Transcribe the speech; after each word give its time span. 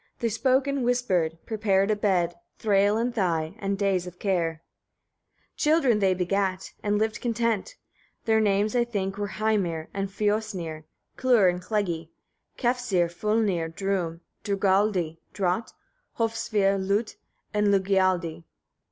They 0.17 0.29
spoke 0.29 0.65
and 0.65 0.83
whispered, 0.83 1.37
prepared 1.45 1.91
a 1.91 1.95
bed, 1.95 2.33
Thræl 2.59 2.99
and 2.99 3.13
Thy, 3.13 3.53
and 3.59 3.77
days 3.77 4.07
of 4.07 4.17
care. 4.17 4.63
12. 5.57 5.57
Children 5.57 5.99
they 5.99 6.15
begat, 6.15 6.73
and 6.81 6.97
lived 6.97 7.21
content: 7.21 7.75
Their 8.25 8.39
names, 8.39 8.75
I 8.75 8.83
think, 8.83 9.19
were 9.19 9.27
Hreimr 9.27 9.89
and 9.93 10.09
Fiosnir, 10.09 10.85
Klur 11.17 11.49
and 11.51 11.61
Kleggi, 11.61 12.09
Kefsir, 12.57 13.09
Fulnir, 13.11 13.69
Drumb, 13.69 14.21
Digraldi, 14.43 15.19
Drott 15.35 15.71
and 16.17 16.31
Hosvir, 16.31 16.79
Lut 16.79 17.17
and 17.53 17.67
Leggialdi. 17.67 18.43